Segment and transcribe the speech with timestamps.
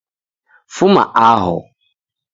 [0.75, 1.57] Fuma aho